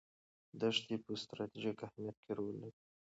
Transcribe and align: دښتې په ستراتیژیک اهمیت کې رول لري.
دښتې 0.59 0.95
په 1.05 1.11
ستراتیژیک 1.21 1.77
اهمیت 1.87 2.17
کې 2.23 2.31
رول 2.39 2.55
لري. 2.61 2.79